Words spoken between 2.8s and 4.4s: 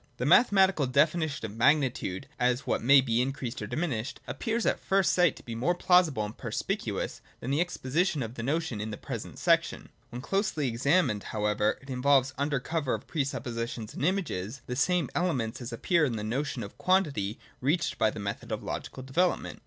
may be increased or diminished,